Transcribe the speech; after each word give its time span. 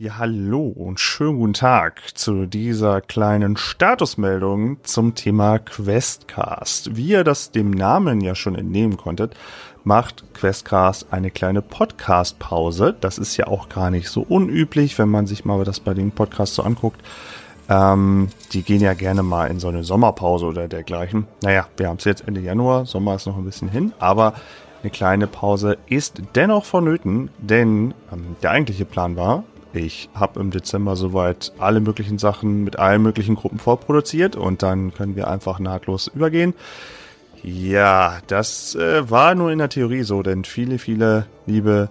Ja, 0.00 0.18
hallo 0.18 0.68
und 0.68 1.00
schönen 1.00 1.38
guten 1.40 1.54
Tag 1.54 2.16
zu 2.16 2.46
dieser 2.46 3.00
kleinen 3.00 3.56
Statusmeldung 3.56 4.78
zum 4.84 5.16
Thema 5.16 5.58
Questcast. 5.58 6.94
Wie 6.94 7.08
ihr 7.08 7.24
das 7.24 7.50
dem 7.50 7.72
Namen 7.72 8.20
ja 8.20 8.36
schon 8.36 8.54
entnehmen 8.54 8.96
konntet, 8.96 9.34
macht 9.82 10.22
Questcast 10.34 11.08
eine 11.10 11.32
kleine 11.32 11.62
Podcast-Pause. 11.62 12.94
Das 13.00 13.18
ist 13.18 13.36
ja 13.38 13.48
auch 13.48 13.68
gar 13.68 13.90
nicht 13.90 14.08
so 14.08 14.22
unüblich, 14.22 14.96
wenn 15.00 15.08
man 15.08 15.26
sich 15.26 15.44
mal 15.44 15.64
das 15.64 15.80
bei 15.80 15.94
den 15.94 16.12
Podcasts 16.12 16.54
so 16.54 16.62
anguckt. 16.62 17.00
Ähm, 17.68 18.28
die 18.52 18.62
gehen 18.62 18.80
ja 18.80 18.94
gerne 18.94 19.24
mal 19.24 19.46
in 19.46 19.58
so 19.58 19.66
eine 19.66 19.82
Sommerpause 19.82 20.46
oder 20.46 20.68
dergleichen. 20.68 21.26
Naja, 21.42 21.66
wir 21.76 21.88
haben 21.88 21.96
es 21.96 22.04
jetzt 22.04 22.22
Ende 22.28 22.40
Januar, 22.40 22.86
Sommer 22.86 23.16
ist 23.16 23.26
noch 23.26 23.36
ein 23.36 23.44
bisschen 23.44 23.68
hin, 23.68 23.92
aber 23.98 24.34
eine 24.80 24.92
kleine 24.92 25.26
Pause 25.26 25.76
ist 25.88 26.22
dennoch 26.36 26.66
vonnöten, 26.66 27.30
denn 27.38 27.94
ähm, 28.12 28.36
der 28.44 28.52
eigentliche 28.52 28.84
Plan 28.84 29.16
war, 29.16 29.42
ich 29.72 30.08
habe 30.14 30.40
im 30.40 30.50
Dezember 30.50 30.96
soweit 30.96 31.52
alle 31.58 31.80
möglichen 31.80 32.18
Sachen 32.18 32.64
mit 32.64 32.78
allen 32.78 33.02
möglichen 33.02 33.34
Gruppen 33.34 33.58
vorproduziert 33.58 34.36
und 34.36 34.62
dann 34.62 34.94
können 34.94 35.16
wir 35.16 35.28
einfach 35.28 35.58
nahtlos 35.58 36.08
übergehen. 36.08 36.54
Ja, 37.42 38.18
das 38.26 38.74
äh, 38.74 39.08
war 39.10 39.34
nur 39.34 39.52
in 39.52 39.58
der 39.58 39.68
Theorie 39.68 40.02
so, 40.02 40.22
denn 40.22 40.44
viele, 40.44 40.78
viele 40.78 41.26
liebe 41.46 41.88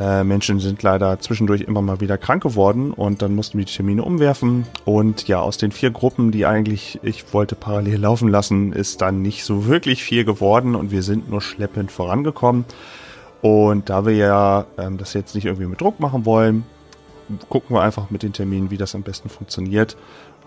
äh, 0.00 0.24
Menschen 0.24 0.58
sind 0.60 0.82
leider 0.82 1.20
zwischendurch 1.20 1.60
immer 1.60 1.82
mal 1.82 2.00
wieder 2.00 2.18
krank 2.18 2.42
geworden 2.42 2.90
und 2.90 3.22
dann 3.22 3.34
mussten 3.34 3.58
wir 3.58 3.66
die 3.66 3.72
Termine 3.72 4.02
umwerfen. 4.02 4.66
Und 4.84 5.28
ja, 5.28 5.40
aus 5.40 5.58
den 5.58 5.72
vier 5.72 5.90
Gruppen, 5.90 6.32
die 6.32 6.46
eigentlich 6.46 6.98
ich 7.02 7.32
wollte 7.32 7.54
parallel 7.54 8.00
laufen 8.00 8.28
lassen, 8.28 8.72
ist 8.72 9.02
dann 9.02 9.22
nicht 9.22 9.44
so 9.44 9.66
wirklich 9.66 10.02
viel 10.02 10.24
geworden 10.24 10.74
und 10.74 10.90
wir 10.90 11.02
sind 11.02 11.30
nur 11.30 11.42
schleppend 11.42 11.92
vorangekommen. 11.92 12.64
Und 13.42 13.90
da 13.90 14.06
wir 14.06 14.14
ja 14.14 14.66
ähm, 14.78 14.98
das 14.98 15.12
jetzt 15.12 15.34
nicht 15.34 15.44
irgendwie 15.44 15.66
mit 15.66 15.80
Druck 15.80 16.00
machen 16.00 16.24
wollen, 16.24 16.64
gucken 17.48 17.76
wir 17.76 17.82
einfach 17.82 18.10
mit 18.10 18.22
den 18.22 18.32
Terminen, 18.32 18.70
wie 18.70 18.76
das 18.76 18.94
am 18.94 19.02
besten 19.02 19.28
funktioniert. 19.28 19.96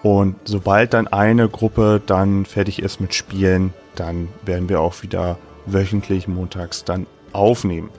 Und 0.01 0.35
sobald 0.43 0.93
dann 0.93 1.07
eine 1.07 1.47
Gruppe 1.47 2.01
dann 2.05 2.45
fertig 2.45 2.81
ist 2.81 2.99
mit 2.99 3.13
Spielen, 3.13 3.73
dann 3.95 4.27
werden 4.45 4.67
wir 4.67 4.81
auch 4.81 5.01
wieder 5.01 5.37
wöchentlich 5.65 6.27
montags 6.27 6.83
dann 6.83 7.07
aufnehmen. 7.31 7.89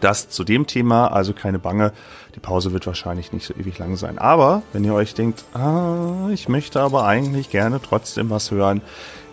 Das 0.00 0.28
zu 0.28 0.44
dem 0.44 0.66
Thema, 0.66 1.08
also 1.08 1.32
keine 1.32 1.58
Bange, 1.58 1.92
die 2.34 2.40
Pause 2.40 2.72
wird 2.72 2.86
wahrscheinlich 2.86 3.32
nicht 3.32 3.46
so 3.46 3.54
ewig 3.54 3.78
lang 3.78 3.96
sein. 3.96 4.18
Aber 4.18 4.62
wenn 4.72 4.84
ihr 4.84 4.92
euch 4.92 5.14
denkt, 5.14 5.44
ah, 5.54 6.28
ich 6.30 6.48
möchte 6.48 6.80
aber 6.80 7.06
eigentlich 7.06 7.48
gerne 7.48 7.80
trotzdem 7.80 8.28
was 8.28 8.50
hören, 8.50 8.82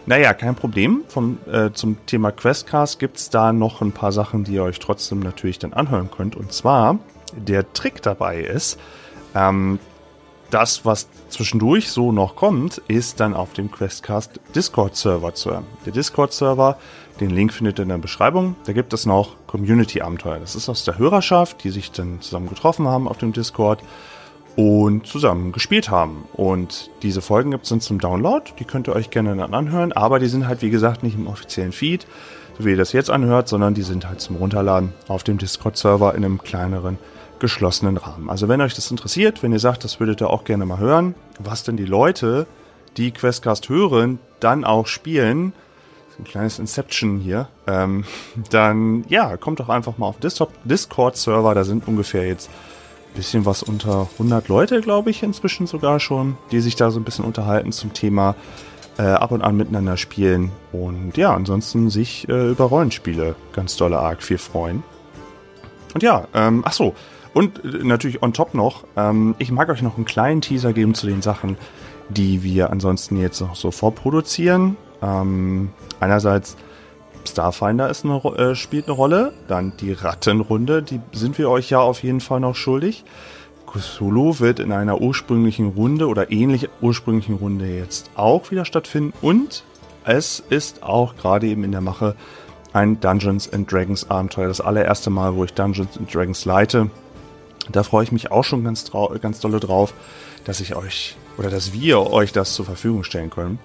naja, 0.06 0.34
kein 0.34 0.56
Problem. 0.56 1.04
Vom, 1.08 1.38
äh, 1.52 1.72
zum 1.74 1.98
Thema 2.06 2.32
Questcast 2.32 3.00
gibt's 3.00 3.30
da 3.30 3.54
noch 3.54 3.82
ein 3.82 3.92
paar 3.92 4.12
Sachen, 4.12 4.44
die 4.44 4.54
ihr 4.54 4.64
euch 4.64 4.80
trotzdem 4.80 5.20
natürlich 5.20 5.60
dann 5.60 5.74
anhören 5.74 6.10
könnt. 6.10 6.36
Und 6.36 6.52
zwar 6.54 7.00
der 7.36 7.72
Trick 7.74 8.02
dabei 8.02 8.42
ist, 8.42 8.80
ähm, 9.36 9.80
das, 10.52 10.86
was 10.86 11.08
zwischendurch 11.30 11.92
so 11.92 12.12
noch 12.12 12.36
kommt, 12.36 12.80
ist 12.88 13.20
dann 13.20 13.34
auf 13.34 13.54
dem 13.54 13.72
Questcast 13.72 14.40
Discord-Server 14.54 15.34
zu 15.34 15.52
hören. 15.52 15.66
Der 15.86 15.94
Discord-Server, 15.94 16.78
den 17.20 17.30
Link 17.30 17.54
findet 17.54 17.80
ihr 17.80 17.84
in 17.84 17.90
der 17.90 17.98
Beschreibung. 17.98 18.56
Da 18.66 18.74
gibt 18.74 18.94
es 18.94 19.06
noch 19.06 19.36
Community-Abenteuer. 19.48 20.40
Das 20.40 20.56
ist 20.56 20.68
aus 20.68 20.84
der 20.84 20.98
Hörerschaft, 20.98 21.64
die 21.64 21.70
sich 21.70 21.92
dann 21.92 22.22
zusammen 22.22 22.50
getroffen 22.50 22.88
haben 22.88 23.08
auf 23.08 23.18
dem 23.18 23.32
Discord 23.32 23.82
und 24.58 25.08
zusammen 25.08 25.54
gespielt 25.54 25.90
haben. 25.90 26.26
Und 26.34 26.90
diese 27.02 27.22
Folgen 27.22 27.52
gibt 27.52 27.64
es 27.64 27.70
dann 27.70 27.82
zum 27.82 28.00
Download. 28.00 28.52
Die 28.60 28.66
könnt 28.66 28.88
ihr 28.88 28.96
euch 28.96 29.10
gerne 29.10 29.36
dann 29.36 29.54
anhören. 29.54 29.94
Aber 29.94 30.20
die 30.20 30.28
sind 30.28 30.48
halt, 30.48 30.62
wie 30.62 30.70
gesagt, 30.70 31.04
nicht 31.04 31.16
im 31.16 31.28
offiziellen 31.28 31.72
Feed, 31.72 32.06
so 32.58 32.66
wie 32.66 32.72
ihr 32.72 32.78
das 32.78 32.92
jetzt 32.92 33.10
anhört, 33.10 33.48
sondern 33.48 33.74
die 33.74 33.84
sind 33.84 34.08
halt 34.08 34.20
zum 34.20 34.36
Runterladen 34.36 34.94
auf 35.08 35.24
dem 35.24 35.38
Discord-Server 35.38 36.14
in 36.16 36.26
einem 36.26 36.42
kleineren 36.42 36.98
geschlossenen 37.42 37.98
Rahmen. 37.98 38.30
Also 38.30 38.48
wenn 38.48 38.62
euch 38.62 38.76
das 38.76 38.90
interessiert, 38.90 39.44
wenn 39.44 39.52
ihr 39.52 39.60
sagt, 39.60 39.84
das 39.84 40.00
würdet 40.00 40.22
ihr 40.22 40.30
auch 40.30 40.46
gerne 40.46 40.66
mal 40.66 40.78
hören, 40.78 41.16
was 41.40 41.64
denn 41.64 41.76
die 41.76 41.86
Leute, 41.86 42.48
die 42.96 43.12
Questcast 43.12 43.68
hören, 43.68 44.20
dann 44.40 44.64
auch 44.64 44.88
spielen, 44.88 45.52
ein 46.20 46.24
kleines 46.24 46.60
Inception 46.60 47.20
hier, 47.20 47.50
ähm, 47.68 48.06
dann 48.52 49.06
ja, 49.10 49.36
kommt 49.38 49.60
doch 49.60 49.70
einfach 49.70 49.98
mal 49.98 50.08
auf 50.08 50.18
Discord-Server, 50.20 51.54
da 51.56 51.64
sind 51.64 51.88
ungefähr 51.88 52.28
jetzt 52.28 52.50
ein 52.50 53.16
bisschen 53.16 53.46
was 53.46 53.64
unter 53.64 54.08
100 54.14 54.48
Leute, 54.48 54.82
glaube 54.82 55.10
ich, 55.10 55.24
inzwischen 55.24 55.68
sogar 55.68 56.00
schon, 56.00 56.38
die 56.52 56.62
sich 56.62 56.76
da 56.76 56.92
so 56.92 57.00
ein 57.00 57.04
bisschen 57.04 57.26
unterhalten 57.26 57.72
zum 57.72 57.94
Thema 57.94 58.36
äh, 58.98 59.04
ab 59.04 59.32
und 59.32 59.42
an 59.42 59.58
miteinander 59.58 59.98
spielen 59.98 60.52
und 60.72 61.18
ja, 61.18 61.34
ansonsten 61.34 61.90
sich 61.90 62.30
äh, 62.30 62.52
über 62.52 62.66
Rollenspiele 62.66 63.36
ganz 63.52 63.76
dolle 63.76 63.98
arg 63.98 64.22
viel 64.22 64.38
freuen. 64.38 64.84
Und 65.94 66.04
ja, 66.04 66.28
ähm, 66.34 66.62
ach 66.66 66.74
so, 66.74 66.94
und 67.34 67.64
äh, 67.64 67.84
natürlich 67.84 68.22
on 68.22 68.34
top 68.34 68.54
noch, 68.54 68.84
ähm, 68.96 69.36
ich 69.38 69.52
mag 69.52 69.70
euch 69.70 69.82
noch 69.82 69.98
einen 69.98 70.06
kleinen 70.06 70.42
Teaser 70.42 70.74
geben 70.74 70.94
zu 70.94 71.08
den 71.08 71.22
Sachen, 71.22 71.58
die 72.10 72.44
wir 72.44 72.72
ansonsten 72.72 73.18
jetzt 73.18 73.42
noch 73.42 73.56
so 73.56 73.72
vorproduzieren. 73.72 74.78
Ähm, 75.02 75.70
einerseits 76.00 76.58
Starfinder 77.28 77.90
ist 77.90 78.06
eine, 78.06 78.18
äh, 78.38 78.56
spielt 78.56 78.88
eine 78.88 78.96
Rolle, 78.96 79.34
dann 79.48 79.74
die 79.80 79.94
Rattenrunde, 79.94 80.84
die 80.84 81.00
sind 81.12 81.38
wir 81.38 81.50
euch 81.50 81.70
ja 81.70 81.80
auf 81.80 82.04
jeden 82.04 82.20
Fall 82.20 82.40
noch 82.40 82.56
schuldig. 82.56 83.06
Cthulhu 83.68 84.40
wird 84.40 84.60
in 84.60 84.72
einer 84.74 85.00
ursprünglichen 85.00 85.70
Runde 85.70 86.08
oder 86.08 86.32
ähnlich 86.32 86.68
ursprünglichen 86.82 87.36
Runde 87.36 87.68
jetzt 87.68 88.12
auch 88.16 88.52
wieder 88.52 88.66
stattfinden 88.66 89.14
und 89.22 89.64
es 90.04 90.44
ist 90.50 90.84
auch 90.84 91.16
gerade 91.16 91.48
eben 91.48 91.64
in 91.64 91.72
der 91.72 91.82
Mache 91.82 92.16
ein 92.74 93.00
Dungeons 93.00 93.52
and 93.52 93.72
Dragons 93.72 94.10
Abenteuer. 94.10 94.48
Das 94.48 94.62
allererste 94.62 95.10
Mal, 95.10 95.36
wo 95.36 95.44
ich 95.44 95.54
Dungeons 95.54 95.98
and 95.98 96.14
Dragons 96.14 96.46
leite. 96.46 96.90
Da 97.72 97.84
freue 97.84 98.04
ich 98.04 98.12
mich 98.12 98.32
auch 98.32 98.44
schon 98.44 98.64
ganz, 98.64 98.92
ganz 99.22 99.40
dolle 99.40 99.60
drauf, 99.60 99.94
dass 100.46 100.60
ich 100.60 100.76
euch 100.76 101.16
oder 101.38 101.50
dass 101.50 101.74
wir 101.74 102.12
euch 102.12 102.32
das 102.32 102.54
zur 102.54 102.66
Verfügung 102.66 103.04
stellen 103.04 103.30
können. 103.30 103.60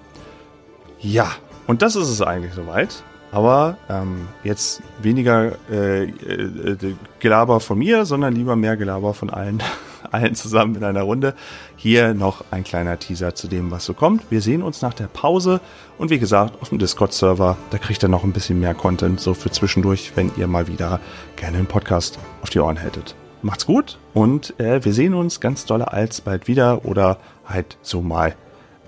Ja, 0.99 1.31
und 1.67 1.81
das 1.81 1.95
ist 1.95 2.09
es 2.09 2.21
eigentlich 2.21 2.53
soweit. 2.53 3.03
Aber 3.31 3.77
ähm, 3.89 4.29
jetzt 4.43 4.81
weniger 5.01 5.53
äh, 5.69 6.05
äh, 6.05 6.95
Gelaber 7.19 7.59
von 7.59 7.77
mir, 7.77 8.05
sondern 8.05 8.33
lieber 8.33 8.55
mehr 8.55 8.77
Gelaber 8.77 9.13
von 9.13 9.29
allen, 9.29 9.61
allen 10.11 10.33
zusammen 10.33 10.75
in 10.75 10.83
einer 10.85 11.01
Runde. 11.01 11.33
Hier 11.75 12.13
noch 12.13 12.45
ein 12.51 12.63
kleiner 12.63 12.97
Teaser 12.97 13.35
zu 13.35 13.47
dem, 13.47 13.69
was 13.69 13.83
so 13.83 13.93
kommt. 13.93 14.23
Wir 14.31 14.41
sehen 14.41 14.63
uns 14.63 14.81
nach 14.81 14.93
der 14.93 15.07
Pause 15.07 15.59
und 15.97 16.09
wie 16.09 16.19
gesagt 16.19 16.61
auf 16.61 16.69
dem 16.69 16.79
Discord-Server. 16.79 17.57
Da 17.69 17.77
kriegt 17.77 18.01
ihr 18.01 18.09
noch 18.09 18.23
ein 18.23 18.31
bisschen 18.31 18.61
mehr 18.61 18.73
Content 18.73 19.19
so 19.19 19.33
für 19.33 19.51
zwischendurch, 19.51 20.13
wenn 20.15 20.31
ihr 20.37 20.47
mal 20.47 20.67
wieder 20.67 21.01
gerne 21.35 21.57
einen 21.57 21.67
Podcast 21.67 22.17
auf 22.41 22.49
die 22.49 22.59
Ohren 22.59 22.77
hättet 22.77 23.13
macht's 23.41 23.65
gut 23.65 23.97
und 24.13 24.59
äh, 24.59 24.83
wir 24.83 24.93
sehen 24.93 25.13
uns 25.13 25.39
ganz 25.39 25.65
dolle 25.65 25.91
als 25.91 26.21
bald 26.21 26.47
wieder 26.47 26.85
oder 26.85 27.19
halt 27.45 27.77
so 27.81 28.01
mal 28.01 28.35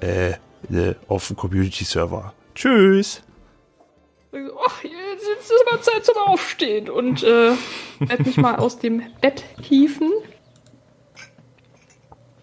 äh, 0.02 0.32
äh, 0.32 0.96
auf 1.08 1.28
dem 1.28 1.36
Community-Server. 1.36 2.34
Tschüss! 2.56 3.22
Oh, 4.32 4.38
jetzt 4.84 5.24
ist 5.24 5.52
es 5.52 5.72
mal 5.72 5.82
Zeit 5.82 6.06
zum 6.06 6.18
Aufstehen 6.18 6.90
und 6.90 7.24
äh, 7.24 7.52
werde 8.00 8.24
mich 8.24 8.38
mal 8.38 8.56
aus 8.58 8.78
dem 8.78 9.02
Bett 9.22 9.44
hieven. 9.62 10.12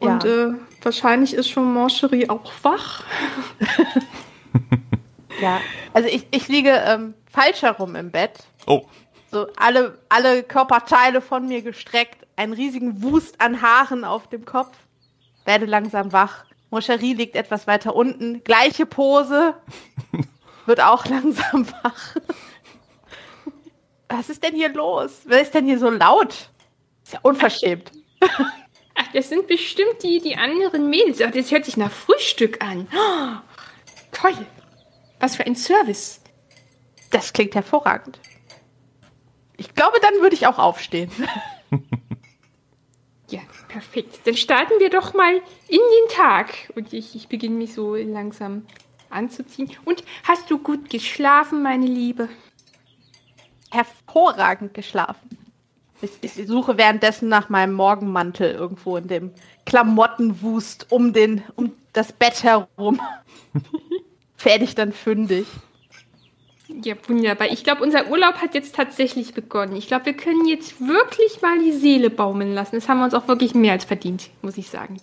Und 0.01 0.25
ja. 0.25 0.49
äh, 0.49 0.55
wahrscheinlich 0.83 1.35
ist 1.35 1.49
schon 1.49 1.73
Moncherie 1.73 2.29
auch 2.29 2.53
wach. 2.63 3.05
ja, 5.41 5.61
also 5.93 6.09
ich, 6.09 6.27
ich 6.33 6.49
liege 6.49 6.71
ähm, 6.71 7.15
falsch 7.31 7.63
herum 7.63 7.95
im 7.95 8.11
Bett. 8.11 8.45
Oh 8.67 8.83
so 9.31 9.49
alle, 9.57 9.99
alle 10.09 10.43
Körperteile 10.43 11.21
von 11.21 11.47
mir 11.47 11.63
gestreckt, 11.63 12.27
einen 12.37 12.53
riesigen 12.53 13.03
Wust 13.03 13.41
an 13.41 13.63
Haaren 13.63 14.05
auf 14.05 14.29
dem 14.29 14.45
Kopf, 14.45 14.77
werde 15.45 15.67
langsam 15.67 16.13
wach. 16.13 16.45
Moscherie 16.71 17.15
liegt 17.15 17.37
etwas 17.37 17.67
weiter 17.67 17.95
unten, 17.95 18.43
gleiche 18.45 18.87
Pose, 18.87 19.55
wird 20.67 20.81
auch 20.81 21.07
langsam 21.07 21.67
wach. 21.83 22.17
Was 24.09 24.29
ist 24.29 24.43
denn 24.45 24.55
hier 24.55 24.73
los? 24.73 25.23
Wer 25.25 25.43
ist 25.43 25.55
denn 25.55 25.67
hier 25.67 25.79
so 25.79 25.91
laut? 25.91 26.51
Ist 27.05 27.13
ja 27.13 27.21
unverschämt. 27.23 27.91
Ach, 28.21 29.13
das 29.13 29.29
sind 29.29 29.47
bestimmt 29.47 30.03
die, 30.03 30.21
die 30.21 30.37
anderen 30.37 30.89
Mädels. 30.89 31.21
Ach, 31.21 31.31
das 31.31 31.51
hört 31.51 31.65
sich 31.65 31.77
nach 31.77 31.91
Frühstück 31.91 32.65
an. 32.65 32.89
Oh, 32.95 33.37
toll. 34.13 34.35
Was 35.21 35.37
für 35.37 35.45
ein 35.45 35.57
Service. 35.57 36.21
Das 37.11 37.33
klingt 37.33 37.55
hervorragend. 37.55 38.19
Ich 39.57 39.75
glaube, 39.75 39.99
dann 40.01 40.21
würde 40.21 40.35
ich 40.35 40.47
auch 40.47 40.59
aufstehen. 40.59 41.11
ja, 43.31 43.41
perfekt. 43.69 44.21
Dann 44.25 44.37
starten 44.37 44.75
wir 44.79 44.91
doch 44.91 45.15
mal 45.15 45.35
in 45.69 45.79
den 45.79 46.15
Tag. 46.15 46.73
Und 46.75 46.93
ich, 46.93 47.15
ich 47.15 47.29
beginne 47.29 47.57
mich 47.57 47.75
so 47.75 47.95
langsam 47.95 48.67
anzuziehen. 49.11 49.71
Und 49.85 50.05
hast 50.25 50.51
du 50.51 50.59
gut 50.59 50.91
geschlafen, 50.91 51.63
meine 51.63 51.87
Liebe? 51.87 52.29
Hervorragend 53.71 54.75
geschlafen. 54.75 55.39
Ich, 56.03 56.11
ich, 56.21 56.47
suche 56.47 56.77
währenddessen 56.77 57.29
nach 57.29 57.49
meinem 57.49 57.73
Morgenmantel 57.73 58.53
irgendwo 58.53 58.99
in 58.99 59.09
dem 59.09 59.33
Klamottenwust 59.65 60.93
um, 60.93 61.15
den, 61.15 61.43
um 61.57 61.73
das 61.95 62.13
Bett 62.13 62.43
herum. 62.43 63.01
Fertig 64.37 64.75
dann 64.75 64.93
fündig. 64.93 65.47
Ja, 66.69 66.95
wunderbar. 67.07 67.49
Ich 67.51 67.63
glaube, 67.63 67.83
unser 67.83 68.09
Urlaub 68.09 68.37
hat 68.37 68.55
jetzt 68.55 68.75
tatsächlich 68.75 69.35
begonnen. 69.35 69.77
Ich 69.77 69.87
glaube, 69.87 70.07
wir 70.07 70.15
können 70.15 70.47
jetzt 70.47 70.81
wirklich 70.81 71.41
mal 71.41 71.59
die 71.59 71.73
Seele 71.73 72.11
baumeln 72.11 72.53
lassen. 72.55 72.75
Das 72.75 72.89
haben 72.89 72.99
wir 72.99 73.05
uns 73.05 73.15
auch 73.15 73.29
wirklich 73.29 73.55
mehr 73.55 73.73
als 73.73 73.85
verdient, 73.85 74.31
muss 74.43 74.59
ich 74.59 74.69
sagen. 74.69 74.97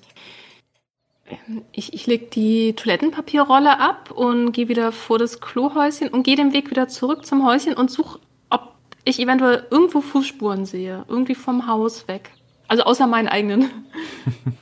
Ähm, 1.30 1.64
ich, 1.72 1.94
ich 1.94 2.06
lege 2.06 2.26
die 2.26 2.74
Toilettenpapierrolle 2.74 3.80
ab 3.80 4.12
und 4.12 4.52
gehe 4.52 4.68
wieder 4.68 4.92
vor 4.92 5.20
das 5.20 5.40
Klohäuschen 5.40 6.10
und 6.10 6.24
gehe 6.24 6.36
den 6.36 6.54
Weg 6.54 6.70
wieder 6.70 6.90
zurück 6.90 7.26
zum 7.26 7.46
Häuschen 7.46 7.76
und 7.76 7.90
suche, 7.90 8.20
ob 8.50 8.76
ich 9.06 9.20
eventuell 9.20 9.66
irgendwo 9.70 10.02
Fußspuren 10.02 10.66
sehe. 10.66 11.06
Irgendwie 11.08 11.36
vom 11.36 11.68
Haus 11.68 12.10
weg. 12.10 12.32
Also 12.68 12.84
außer 12.84 13.08
meinen 13.08 13.30
eigenen. 13.30 13.70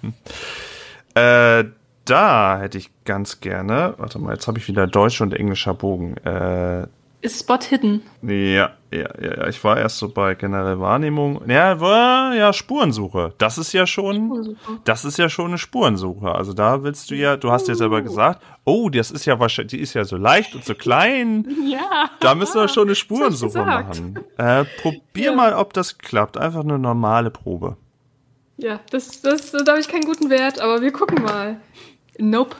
äh, 1.15 1.63
da 2.05 2.59
hätte 2.59 2.77
ich 2.77 2.89
ganz 3.05 3.39
gerne, 3.39 3.95
warte 3.97 4.19
mal, 4.19 4.33
jetzt 4.33 4.47
habe 4.47 4.57
ich 4.57 4.67
wieder 4.67 4.87
Deutsch 4.87 5.21
und 5.21 5.33
englischer 5.33 5.73
Bogen. 5.73 6.17
Äh, 6.17 6.87
ist 7.23 7.39
Spot 7.39 7.59
hidden? 7.59 8.01
Ja, 8.23 8.71
ja, 8.91 9.09
ja, 9.21 9.47
ich 9.47 9.63
war 9.63 9.77
erst 9.77 9.99
so 9.99 10.09
bei 10.09 10.33
generelle 10.33 10.79
Wahrnehmung. 10.79 11.39
Ja, 11.47 11.79
war 11.79 12.33
ja 12.33 12.51
Spurensuche. 12.51 13.33
Das 13.37 13.59
ist 13.59 13.73
ja 13.73 13.85
schon, 13.85 14.57
das 14.85 15.05
ist 15.05 15.19
ja 15.19 15.29
schon 15.29 15.49
eine 15.49 15.59
Spurensuche. 15.59 16.33
Also 16.33 16.53
da 16.53 16.81
willst 16.83 17.11
du 17.11 17.15
ja, 17.15 17.37
du 17.37 17.51
hast 17.51 17.67
ja 17.67 17.75
selber 17.75 18.01
gesagt, 18.01 18.41
oh, 18.65 18.89
das 18.89 19.11
ist 19.11 19.25
ja 19.25 19.39
wahrscheinlich, 19.39 19.69
die 19.69 19.79
ist 19.81 19.93
ja 19.93 20.03
so 20.03 20.17
leicht 20.17 20.55
und 20.55 20.65
so 20.65 20.73
klein. 20.73 21.47
Ja. 21.71 22.09
Da 22.19 22.35
müssen 22.35 22.59
wir 22.59 22.67
schon 22.67 22.87
eine 22.87 22.95
Spurensuche 22.95 23.63
machen. 23.63 24.19
Äh, 24.37 24.65
probier 24.81 25.29
ja. 25.29 25.35
mal, 25.35 25.53
ob 25.53 25.73
das 25.73 25.99
klappt. 25.99 26.37
Einfach 26.37 26.61
eine 26.61 26.79
normale 26.79 27.29
Probe. 27.29 27.77
Ja, 28.57 28.79
das, 28.89 29.21
das, 29.21 29.51
da 29.51 29.71
habe 29.71 29.79
ich 29.79 29.87
keinen 29.87 30.05
guten 30.05 30.29
Wert, 30.29 30.59
aber 30.59 30.81
wir 30.81 30.91
gucken 30.91 31.23
mal. 31.23 31.61
Nope. 32.21 32.55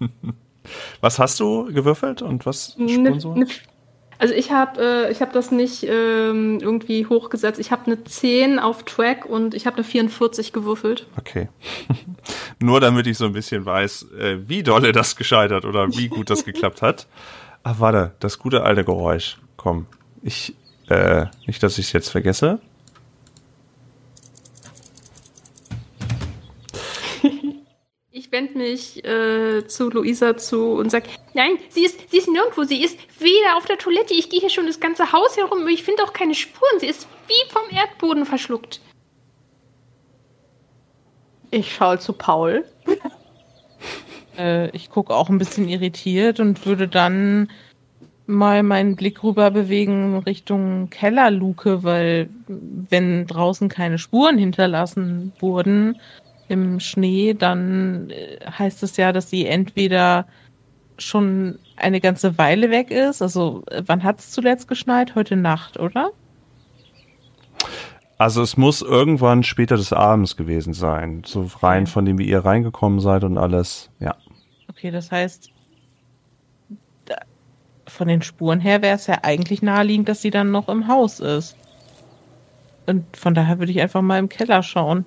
was 1.00 1.18
hast 1.18 1.40
du 1.40 1.72
gewürfelt 1.72 2.22
und 2.22 2.46
was 2.46 2.76
Spurensuche? 2.78 3.38
Ne, 3.38 3.44
ne, 3.46 3.50
also 4.18 4.32
ich 4.32 4.52
habe 4.52 4.80
äh, 4.80 5.12
ich 5.12 5.20
hab 5.20 5.32
das 5.32 5.50
nicht 5.50 5.84
ähm, 5.88 6.60
irgendwie 6.60 7.06
hochgesetzt. 7.06 7.58
Ich 7.58 7.72
habe 7.72 7.86
eine 7.86 8.04
10 8.04 8.60
auf 8.60 8.84
Track 8.84 9.26
und 9.26 9.54
ich 9.54 9.66
habe 9.66 9.76
eine 9.76 9.84
44 9.84 10.52
gewürfelt. 10.52 11.06
Okay. 11.18 11.48
Nur 12.60 12.80
damit 12.80 13.06
ich 13.08 13.18
so 13.18 13.24
ein 13.24 13.32
bisschen 13.32 13.66
weiß, 13.66 14.06
äh, 14.18 14.48
wie 14.48 14.62
dolle 14.62 14.92
das 14.92 15.16
gescheitert 15.16 15.64
oder 15.64 15.88
wie 15.96 16.08
gut 16.08 16.30
das 16.30 16.44
geklappt 16.44 16.80
hat. 16.80 17.08
Ach, 17.64 17.80
warte, 17.80 18.12
das 18.20 18.38
gute 18.38 18.62
alte 18.62 18.84
Geräusch. 18.84 19.38
Komm, 19.56 19.86
ich, 20.22 20.54
äh, 20.88 21.26
nicht, 21.46 21.62
dass 21.62 21.78
ich 21.78 21.86
es 21.86 21.92
jetzt 21.92 22.10
vergesse. 22.10 22.60
Wende 28.34 28.58
mich 28.58 29.04
äh, 29.04 29.64
zu 29.66 29.88
Luisa 29.90 30.36
zu 30.36 30.72
und 30.72 30.90
sage, 30.90 31.06
nein, 31.34 31.52
sie 31.68 31.84
ist, 31.84 32.10
sie 32.10 32.18
ist 32.18 32.28
nirgendwo, 32.28 32.64
sie 32.64 32.82
ist 32.82 32.98
weder 33.20 33.56
auf 33.56 33.64
der 33.64 33.78
Toilette, 33.78 34.12
ich 34.12 34.28
gehe 34.28 34.40
hier 34.40 34.50
schon 34.50 34.66
das 34.66 34.80
ganze 34.80 35.12
Haus 35.12 35.36
herum, 35.36 35.66
ich 35.68 35.84
finde 35.84 36.02
auch 36.02 36.12
keine 36.12 36.34
Spuren, 36.34 36.80
sie 36.80 36.88
ist 36.88 37.06
wie 37.28 37.52
vom 37.52 37.62
Erdboden 37.70 38.26
verschluckt. 38.26 38.80
Ich 41.50 41.72
schaue 41.72 42.00
zu 42.00 42.12
Paul. 42.12 42.64
äh, 44.38 44.68
ich 44.70 44.90
gucke 44.90 45.14
auch 45.14 45.28
ein 45.28 45.38
bisschen 45.38 45.68
irritiert 45.68 46.40
und 46.40 46.66
würde 46.66 46.88
dann 46.88 47.48
mal 48.26 48.64
meinen 48.64 48.96
Blick 48.96 49.22
rüber 49.22 49.52
bewegen 49.52 50.18
Richtung 50.18 50.90
Kellerluke, 50.90 51.84
weil 51.84 52.28
wenn 52.48 53.26
draußen 53.26 53.68
keine 53.68 53.98
Spuren 53.98 54.38
hinterlassen 54.38 55.32
wurden, 55.38 56.00
im 56.48 56.80
Schnee, 56.80 57.34
dann 57.34 58.10
äh, 58.10 58.38
heißt 58.46 58.82
es 58.82 58.96
ja, 58.96 59.12
dass 59.12 59.30
sie 59.30 59.46
entweder 59.46 60.26
schon 60.98 61.58
eine 61.76 62.00
ganze 62.00 62.38
Weile 62.38 62.70
weg 62.70 62.90
ist. 62.90 63.22
Also 63.22 63.64
äh, 63.70 63.82
wann 63.86 64.02
hat 64.02 64.20
es 64.20 64.30
zuletzt 64.30 64.68
geschneit? 64.68 65.14
Heute 65.14 65.36
Nacht, 65.36 65.78
oder? 65.78 66.10
Also 68.18 68.42
es 68.42 68.56
muss 68.56 68.80
irgendwann 68.80 69.42
später 69.42 69.76
des 69.76 69.92
Abends 69.92 70.36
gewesen 70.36 70.72
sein. 70.72 71.22
So 71.26 71.50
rein 71.60 71.86
von 71.86 72.04
dem, 72.04 72.18
wie 72.18 72.28
ihr 72.28 72.44
reingekommen 72.44 73.00
seid 73.00 73.24
und 73.24 73.38
alles. 73.38 73.90
Ja. 73.98 74.14
Okay, 74.68 74.90
das 74.90 75.10
heißt, 75.10 75.50
von 77.86 78.08
den 78.08 78.22
Spuren 78.22 78.60
her 78.60 78.82
wäre 78.82 78.96
es 78.96 79.06
ja 79.06 79.18
eigentlich 79.22 79.62
naheliegend, 79.62 80.08
dass 80.08 80.22
sie 80.22 80.30
dann 80.30 80.50
noch 80.50 80.68
im 80.68 80.88
Haus 80.88 81.20
ist. 81.20 81.56
Und 82.86 83.16
von 83.16 83.34
daher 83.34 83.58
würde 83.58 83.72
ich 83.72 83.80
einfach 83.80 84.02
mal 84.02 84.18
im 84.18 84.28
Keller 84.28 84.62
schauen. 84.62 85.06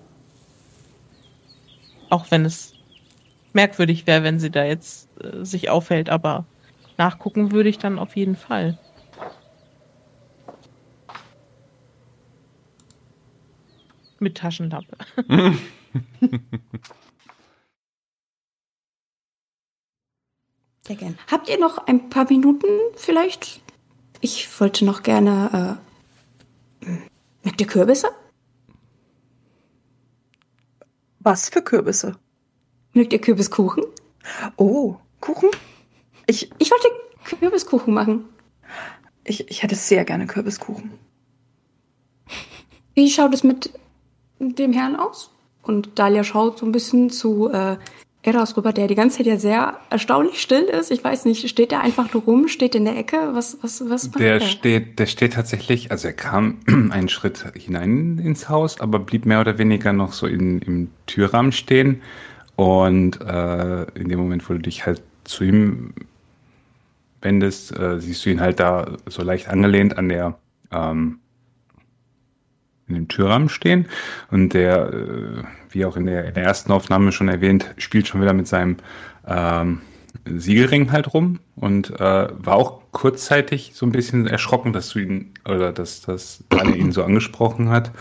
Auch 2.10 2.32
wenn 2.32 2.46
es 2.46 2.74
merkwürdig 3.54 4.08
wäre, 4.08 4.24
wenn 4.24 4.40
sie 4.40 4.52
da 4.52 4.64
jetzt 4.64 5.10
äh, 5.22 5.44
sich 5.44 5.70
aufhält, 5.70 6.10
aber 6.10 6.46
nachgucken 6.98 7.52
würde 7.52 7.70
ich 7.70 7.78
dann 7.78 8.00
auf 8.00 8.16
jeden 8.16 8.36
Fall. 8.36 8.78
Mit 14.20 14.38
Taschenlampe. 14.38 14.98
Sehr 20.88 20.96
gern. 20.96 21.18
Habt 21.30 21.50
ihr 21.50 21.60
noch 21.60 21.86
ein 21.86 22.10
paar 22.10 22.26
Minuten 22.30 22.68
vielleicht? 22.96 23.62
Ich 24.22 24.48
wollte 24.60 24.86
noch 24.86 25.04
gerne. 25.04 25.80
Äh, 26.84 26.88
mögt 27.44 27.62
ihr 27.62 27.68
Kürbisse? 27.68 28.08
Was 31.28 31.50
für 31.50 31.62
Kürbisse? 31.62 32.16
Mögt 32.94 33.12
ihr 33.12 33.20
Kürbiskuchen? 33.20 33.84
Oh, 34.56 34.96
Kuchen? 35.20 35.50
Ich, 36.26 36.50
ich 36.58 36.72
wollte 36.72 36.88
Kürbiskuchen 37.26 37.94
machen. 37.94 38.30
Ich, 39.26 39.52
ich 39.52 39.62
hätte 39.62 39.76
sehr 39.76 40.06
gerne 40.06 40.26
Kürbiskuchen. 40.26 40.94
Wie 42.94 43.10
schaut 43.10 43.34
es 43.34 43.44
mit 43.44 43.74
dem 44.40 44.72
Herrn 44.72 44.96
aus? 44.96 45.30
Und 45.64 46.00
Dalia 46.00 46.24
schaut 46.24 46.60
so 46.60 46.66
ein 46.66 46.72
bisschen 46.72 47.10
zu 47.10 47.50
äh, 47.50 47.78
Eras 48.28 48.58
rüber, 48.58 48.74
der 48.74 48.88
die 48.88 48.96
ganze 48.96 49.18
Zeit 49.18 49.28
ja 49.28 49.38
sehr 49.38 49.80
erstaunlich 49.90 50.42
still 50.42 50.64
ist. 50.64 50.92
Ich 50.92 51.04
weiß 51.04 51.26
nicht, 51.26 51.48
steht 51.50 51.72
der 51.72 51.82
einfach 51.82 52.14
nur 52.14 52.24
rum, 52.24 52.48
steht 52.48 52.76
in 52.76 52.86
der 52.86 52.98
Ecke? 52.98 53.18
Was, 53.34 53.58
was, 53.62 53.90
was 53.90 54.08
macht 54.08 54.20
der? 54.20 54.40
Der 54.40 54.46
steht, 54.46 55.00
der 55.00 55.06
steht 55.06 55.34
tatsächlich, 55.34 55.92
also 55.92 56.08
er 56.08 56.14
kam 56.14 56.60
einen 56.92 57.10
Schritt 57.10 57.46
hinein 57.56 58.20
ins 58.20 58.50
Haus, 58.50 58.80
aber 58.82 59.00
blieb 59.00 59.26
mehr 59.26 59.40
oder 59.40 59.58
weniger 59.58 59.94
noch 59.94 60.14
so 60.14 60.28
in, 60.28 60.60
im 60.60 60.90
Türrahmen 61.06 61.52
stehen. 61.52 62.02
Und 62.56 63.22
äh, 63.22 63.84
in 63.94 64.10
dem 64.10 64.20
Moment, 64.20 64.50
wo 64.50 64.54
du 64.54 64.60
dich 64.60 64.86
halt 64.86 65.02
zu 65.24 65.44
ihm 65.44 65.94
wendest, 67.22 67.78
äh, 67.78 68.00
siehst 68.00 68.26
du 68.26 68.30
ihn 68.30 68.42
halt 68.42 68.60
da 68.60 68.98
so 69.06 69.24
leicht 69.24 69.48
angelehnt 69.48 69.98
an 69.98 70.10
der 70.10 70.38
ähm, 70.72 71.20
in 72.88 72.96
dem 72.96 73.08
Türrahmen 73.08 73.50
stehen. 73.50 73.88
Und 74.32 74.54
der, 74.54 74.94
äh, 74.94 75.44
wie 75.78 75.86
auch 75.86 75.96
in 75.96 76.08
der, 76.08 76.26
in 76.26 76.34
der 76.34 76.44
ersten 76.44 76.72
Aufnahme 76.72 77.12
schon 77.12 77.30
erwähnt, 77.30 77.74
spielt 77.78 78.08
schon 78.08 78.20
wieder 78.20 78.34
mit 78.34 78.48
seinem 78.48 78.78
ähm, 79.28 79.82
Siegelring 80.26 80.92
halt 80.92 81.14
rum 81.14 81.40
und 81.56 81.92
äh, 82.00 82.28
war 82.38 82.56
auch 82.56 82.82
kurzzeitig 82.92 83.72
so 83.76 83.86
ein 83.86 83.92
bisschen 83.92 84.26
erschrocken, 84.26 84.74
dass 84.74 84.90
du 84.90 85.00
ihn 85.00 85.34
oder 85.48 85.72
dass, 85.72 86.02
dass 86.02 86.44
Daniel 86.50 86.78
ihn 86.78 86.92
so 86.92 87.04
angesprochen 87.04 87.70
hat 87.70 87.92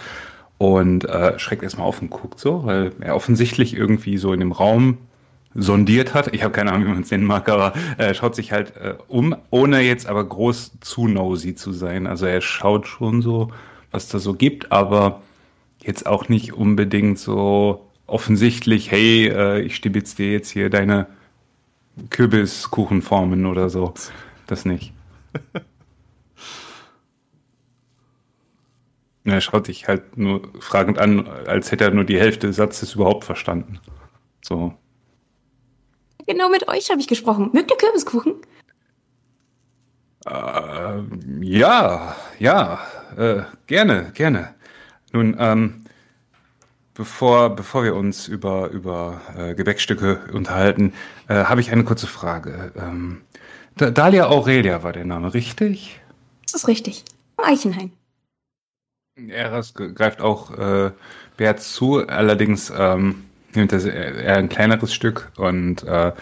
und 0.57 1.05
äh, 1.05 1.39
schreckt 1.39 1.63
erstmal 1.63 1.87
auf 1.87 2.01
und 2.01 2.09
guckt 2.09 2.41
so, 2.41 2.65
weil 2.65 2.93
er 3.01 3.15
offensichtlich 3.15 3.77
irgendwie 3.77 4.17
so 4.17 4.33
in 4.33 4.41
dem 4.41 4.53
Raum 4.53 4.97
sondiert 5.55 6.15
hat. 6.15 6.35
Ich 6.35 6.43
habe 6.43 6.53
keine 6.53 6.73
Ahnung, 6.73 6.87
wie 6.87 6.93
man 6.93 7.03
es 7.03 7.11
nennen 7.11 7.25
mag, 7.25 7.49
aber 7.51 7.75
er 7.99 8.15
schaut 8.15 8.35
sich 8.35 8.53
halt 8.53 8.75
äh, 8.77 8.95
um, 9.09 9.37
ohne 9.51 9.81
jetzt 9.83 10.07
aber 10.07 10.25
groß 10.25 10.79
zu 10.81 11.09
nosy 11.09 11.55
zu 11.55 11.73
sein. 11.73 12.07
Also 12.07 12.25
er 12.25 12.41
schaut 12.41 12.87
schon 12.87 13.21
so 13.21 13.51
was 13.91 14.09
da 14.09 14.19
so 14.19 14.35
gibt, 14.35 14.73
aber 14.73 15.23
jetzt 15.87 16.07
auch 16.07 16.29
nicht 16.29 16.53
unbedingt 16.53 17.19
so 17.19 17.89
offensichtlich, 18.07 18.91
hey, 18.91 19.29
äh, 19.29 19.61
ich 19.61 19.77
stibitz 19.77 20.15
dir 20.15 20.33
jetzt 20.33 20.51
hier 20.51 20.69
deine 20.69 21.07
Kürbiskuchenformen 22.11 23.47
oder 23.47 23.71
so. 23.71 23.95
Das 24.47 24.65
nicht. 24.65 24.93
er 29.25 29.41
schaut 29.41 29.69
dich 29.69 29.89
halt 29.89 30.17
nur 30.17 30.43
fragend 30.61 30.99
an, 30.99 31.27
als 31.29 31.73
hätte 31.73 31.85
er 31.85 31.91
nur 31.91 32.05
die 32.05 32.19
Hälfte 32.19 32.49
des 32.49 32.57
Satzes 32.57 32.95
überhaupt 32.95 33.25
verstanden. 33.25 33.81
So. 34.45 34.75
Genau 36.27 36.49
mit 36.49 36.69
euch 36.69 36.91
habe 36.91 37.01
ich 37.01 37.09
gesprochen. 37.09 37.51
Mögt 37.53 37.71
ihr 37.71 37.77
Kürbiskuchen? 37.77 38.35
Äh, 40.27 41.03
ja, 41.41 42.17
ja, 42.39 42.81
äh, 43.17 43.43
gerne, 43.67 44.11
gerne. 44.15 44.56
Nun, 45.17 45.35
ähm, 45.39 45.85
bevor, 46.93 47.57
bevor 47.57 47.85
wir 47.85 47.95
uns 47.95 48.29
über, 48.29 48.69
über 48.69 49.23
äh, 49.39 49.55
Gebäckstücke 49.55 50.21
unterhalten, 50.31 50.93
äh, 51.27 51.45
habe 51.45 51.63
ich 51.63 51.73
eine 51.73 51.85
kurze 51.85 52.07
Frage. 52.07 52.71
Ähm, 52.77 53.23
Dalia 53.77 54.27
Aurelia 54.27 54.83
war 54.83 54.93
der 54.93 55.07
Name, 55.07 55.33
richtig? 55.33 55.99
Das 56.43 56.53
ist 56.53 56.69
richtig. 56.69 57.03
Eichenhain. 57.39 57.93
Eras 59.29 59.73
greift 59.73 60.21
auch 60.21 60.51
äh, 60.59 60.91
Bert 61.39 61.61
zu, 61.61 62.07
allerdings 62.07 62.71
ähm, 62.77 63.25
nimmt 63.55 63.73
er 63.73 64.37
ein 64.37 64.51
kleineres 64.51 64.93
Stück 64.93 65.33
und 65.37 65.83
äh, 65.85 66.13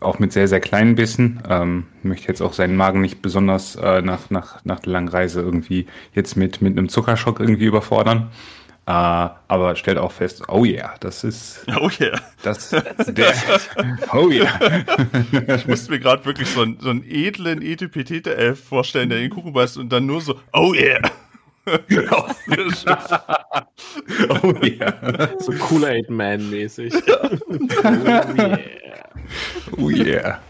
auch 0.00 0.18
mit 0.18 0.32
sehr, 0.32 0.48
sehr 0.48 0.60
kleinen 0.60 0.94
Bissen. 0.94 1.42
Ähm, 1.48 1.86
möchte 2.02 2.28
jetzt 2.28 2.40
auch 2.40 2.52
seinen 2.52 2.76
Magen 2.76 3.00
nicht 3.00 3.22
besonders 3.22 3.76
äh, 3.76 4.02
nach, 4.02 4.30
nach, 4.30 4.64
nach 4.64 4.80
der 4.80 4.92
langen 4.92 5.08
Reise 5.08 5.40
irgendwie 5.40 5.86
jetzt 6.14 6.36
mit, 6.36 6.62
mit 6.62 6.78
einem 6.78 6.88
Zuckerschock 6.88 7.40
irgendwie 7.40 7.66
überfordern. 7.66 8.30
Äh, 8.88 8.92
aber 8.92 9.74
stellt 9.74 9.98
auch 9.98 10.12
fest, 10.12 10.44
oh 10.46 10.64
yeah, 10.64 10.94
das 11.00 11.24
ist. 11.24 11.66
Oh 11.80 11.90
yeah. 12.00 12.20
Das, 12.42 12.70
der, 12.70 13.34
oh 14.12 14.30
yeah. 14.30 14.84
Ich 15.56 15.66
musste 15.66 15.90
mir 15.90 15.98
gerade 15.98 16.24
wirklich 16.24 16.48
so 16.48 16.62
einen, 16.62 16.78
so 16.78 16.90
einen 16.90 17.02
edlen 17.04 17.62
Etepetete-Elf 17.62 18.62
vorstellen, 18.62 19.08
der 19.08 19.18
den 19.18 19.30
Kuchen 19.30 19.52
beißt 19.52 19.78
und 19.78 19.90
dann 19.90 20.06
nur 20.06 20.20
so, 20.20 20.38
oh 20.52 20.72
yeah. 20.72 21.00
oh 21.66 21.80
yeah. 24.62 25.28
So 25.40 25.50
Kool-Aid-Man-mäßig. 25.52 26.94
oh 26.94 27.28
yeah. 28.36 28.58
Oh 29.78 29.88
yeah. 29.90 30.40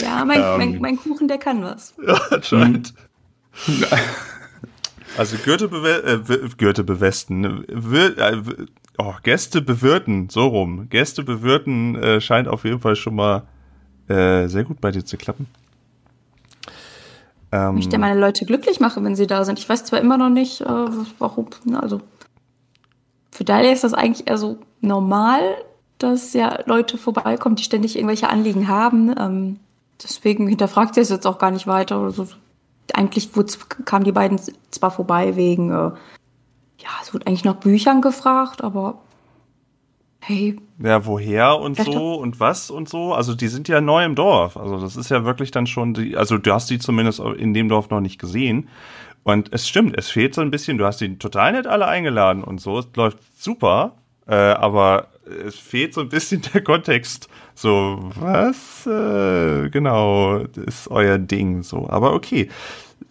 Ja, 0.00 0.24
mein, 0.24 0.40
Ähm. 0.40 0.56
mein, 0.58 0.80
mein 0.80 0.96
Kuchen, 0.98 1.28
der 1.28 1.38
kann 1.38 1.62
was. 1.62 1.94
ja, 2.06 2.14
anscheinend. 2.30 2.94
Also 5.16 5.38
Goethe, 5.42 5.68
bewe 5.68 6.02
äh, 6.02 6.48
Goethe 6.58 6.84
bewesten. 6.84 7.64
Wir, 7.68 8.18
äh, 8.18 8.42
oh, 8.98 9.14
Gäste 9.22 9.62
bewirten, 9.62 10.28
so 10.28 10.46
rum. 10.48 10.88
Gäste 10.90 11.22
bewirten 11.22 11.96
äh, 11.96 12.20
scheint 12.20 12.48
auf 12.48 12.64
jeden 12.64 12.80
Fall 12.80 12.96
schon 12.96 13.14
mal 13.14 13.44
äh, 14.08 14.46
sehr 14.48 14.64
gut 14.64 14.80
bei 14.82 14.90
dir 14.90 15.06
zu 15.06 15.16
klappen. 15.16 15.46
Ich 16.66 16.70
Ähm, 17.52 17.76
möchte 17.76 17.92
ja 17.92 17.98
meine 17.98 18.20
Leute 18.20 18.44
glücklich 18.44 18.78
machen, 18.78 19.04
wenn 19.06 19.16
sie 19.16 19.26
da 19.26 19.44
sind. 19.46 19.58
Ich 19.58 19.66
weiß 19.66 19.84
zwar 19.84 20.00
immer 20.00 20.18
noch 20.18 20.28
nicht, 20.28 20.60
äh, 20.60 20.66
warum. 21.18 21.48
ne, 21.64 21.82
Also 21.82 22.02
für 23.30 23.44
Dalia 23.44 23.72
ist 23.72 23.84
das 23.84 23.94
eigentlich 23.94 24.28
eher 24.28 24.36
so 24.36 24.58
normal, 24.82 25.40
dass 25.98 26.32
ja 26.32 26.58
Leute 26.66 26.98
vorbeikommen, 26.98 27.56
die 27.56 27.62
ständig 27.62 27.96
irgendwelche 27.96 28.28
Anliegen 28.28 28.68
haben. 28.68 29.14
Ähm, 29.18 29.60
deswegen 30.02 30.46
hinterfragt 30.48 30.94
sie 30.94 31.00
es 31.00 31.08
jetzt 31.08 31.26
auch 31.26 31.38
gar 31.38 31.50
nicht 31.50 31.66
weiter 31.66 32.00
oder 32.00 32.10
so. 32.10 32.26
Eigentlich 32.94 33.30
kamen 33.84 34.04
die 34.04 34.12
beiden 34.12 34.40
zwar 34.70 34.90
vorbei 34.90 35.36
wegen, 35.36 35.70
äh, 35.70 35.90
ja, 36.78 36.90
es 37.02 37.12
wurde 37.12 37.26
eigentlich 37.26 37.44
nach 37.44 37.56
Büchern 37.56 38.00
gefragt, 38.00 38.62
aber 38.62 38.98
hey, 40.20 40.56
Ja, 40.82 41.06
woher 41.06 41.58
und 41.58 41.76
so 41.76 42.14
und 42.14 42.38
was 42.40 42.70
und 42.70 42.88
so. 42.88 43.14
Also 43.14 43.34
die 43.34 43.48
sind 43.48 43.68
ja 43.68 43.80
neu 43.80 44.04
im 44.04 44.14
Dorf. 44.14 44.56
Also 44.56 44.78
das 44.78 44.96
ist 44.96 45.08
ja 45.08 45.24
wirklich 45.24 45.50
dann 45.50 45.66
schon 45.66 45.94
die, 45.94 46.16
also 46.16 46.36
du 46.36 46.52
hast 46.52 46.68
die 46.70 46.78
zumindest 46.78 47.20
in 47.20 47.54
dem 47.54 47.68
Dorf 47.68 47.90
noch 47.90 48.00
nicht 48.00 48.18
gesehen. 48.18 48.68
Und 49.22 49.52
es 49.52 49.66
stimmt, 49.66 49.96
es 49.98 50.08
fehlt 50.08 50.34
so 50.34 50.40
ein 50.40 50.52
bisschen, 50.52 50.78
du 50.78 50.84
hast 50.84 51.00
die 51.00 51.18
total 51.18 51.52
nett 51.52 51.66
alle 51.66 51.86
eingeladen 51.88 52.44
und 52.44 52.60
so. 52.60 52.78
Es 52.78 52.86
läuft 52.94 53.18
super, 53.36 53.96
äh, 54.28 54.34
aber 54.34 55.08
es 55.46 55.56
fehlt 55.56 55.94
so 55.94 56.00
ein 56.02 56.08
bisschen 56.08 56.42
der 56.54 56.62
Kontext. 56.62 57.28
So, 57.54 58.10
was 58.20 58.86
äh, 58.86 59.68
genau 59.70 60.38
ist 60.66 60.88
euer 60.90 61.18
Ding 61.18 61.62
so. 61.62 61.88
Aber 61.88 62.14
okay. 62.14 62.48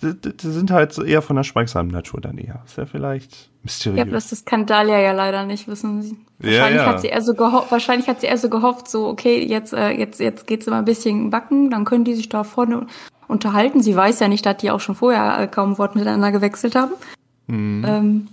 Die, 0.02 0.14
sind 0.50 0.72
halt 0.72 0.94
so 0.94 1.04
eher 1.04 1.22
von 1.22 1.36
der 1.36 1.44
schweigsamen 1.44 1.92
Natur 1.92 2.20
dann 2.20 2.38
eher. 2.38 2.62
Ist 2.66 2.78
ja 2.78 2.86
vielleicht 2.86 3.50
mysteriös. 3.64 4.00
ja, 4.00 4.06
bloß 4.06 4.30
das 4.30 4.44
kann 4.46 4.66
Dalia 4.66 5.00
ja 5.00 5.14
leider 5.14 5.46
nicht 5.46 5.68
wissen. 5.68 6.02
Sie- 6.02 6.18
Ja, 6.42 6.52
Wahrscheinlich 6.62 6.82
ja. 6.82 6.86
hat 6.88 7.02
sie 7.02 7.08
eher 7.08 7.22
so 7.22 7.34
gehofft, 7.34 7.72
wahrscheinlich 7.72 8.08
hat 8.08 8.20
sie 8.22 8.28
eher 8.28 8.38
so 8.38 8.50
gehofft, 8.50 8.88
so, 8.90 9.08
okay, 9.08 9.46
jetzt, 9.46 9.74
äh, 9.74 9.92
jetzt, 9.92 10.20
jetzt 10.20 10.48
geht's 10.48 10.66
mal 10.68 10.80
ein 10.80 10.86
bisschen 10.86 11.30
backen, 11.30 11.70
dann 11.70 11.86
können 11.86 12.04
die 12.04 12.14
sich 12.14 12.30
da 12.30 12.44
vorne 12.44 12.88
unterhalten. 13.28 13.82
Sie 13.82 13.96
weiß 13.96 14.20
ja 14.20 14.28
nicht, 14.28 14.46
dass 14.46 14.58
die 14.58 14.70
auch 14.72 14.80
schon 14.82 14.96
vorher 14.96 15.40
äh, 15.40 15.48
kaum 15.48 15.78
Wort 15.78 15.96
miteinander 15.96 16.32
gewechselt 16.32 16.76
haben. 16.76 16.92
Mhm. 17.48 17.86
Ähm, 17.88 18.28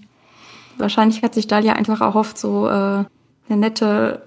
wahrscheinlich 0.79 1.23
hat 1.23 1.35
sich 1.35 1.47
Dalia 1.47 1.75
einfach 1.75 2.01
erhofft, 2.01 2.39
so 2.39 2.69
äh, 2.69 3.05
eine 3.49 3.59
nette 3.59 4.23